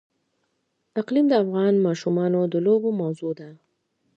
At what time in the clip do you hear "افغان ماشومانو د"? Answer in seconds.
1.43-2.55